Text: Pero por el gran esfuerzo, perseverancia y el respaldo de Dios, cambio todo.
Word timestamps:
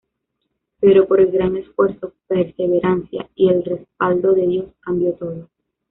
Pero 0.79 1.07
por 1.07 1.19
el 1.21 1.29
gran 1.31 1.55
esfuerzo, 1.57 2.13
perseverancia 2.27 3.29
y 3.35 3.49
el 3.49 3.63
respaldo 3.63 4.33
de 4.33 4.47
Dios, 4.47 4.65
cambio 4.83 5.13
todo. 5.13 5.47